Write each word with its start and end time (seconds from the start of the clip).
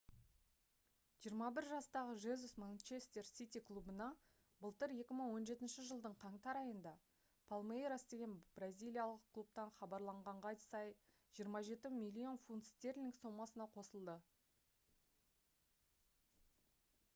21 1.23 1.65
жастағы 1.71 2.13
жезус 2.21 2.53
манчестер 2.61 3.27
сити 3.31 3.59
клубына 3.67 4.05
былтыр 4.63 4.93
2017 5.01 5.83
жылдың 5.89 6.15
қаңтар 6.23 6.59
айында 6.63 6.93
палмейрас 7.51 8.05
деген 8.15 8.33
бразилиялық 8.59 9.27
клубтан 9.37 9.73
хабарланғанға 9.79 10.53
сай 10.65 10.93
27 11.43 11.91
миллион 12.01 12.39
фунт 12.47 12.71
стерлинг 12.71 13.19
сомасына 13.25 13.69
қосылды 13.77 14.17